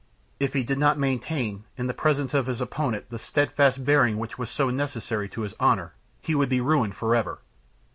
If 0.39 0.53
he 0.53 0.63
did 0.63 0.79
not 0.79 0.97
maintain, 0.97 1.65
in 1.77 1.87
presence 1.93 2.33
of 2.33 2.47
his 2.47 2.59
opponent, 2.59 3.11
the 3.11 3.19
steadfast 3.19 3.85
bearing 3.85 4.17
which 4.17 4.35
was 4.39 4.49
so 4.49 4.71
necessary 4.71 5.29
to 5.29 5.41
his 5.41 5.53
honor, 5.59 5.93
he 6.23 6.33
would 6.33 6.49
be 6.49 6.59
ruined 6.59 6.95
forever. 6.95 7.37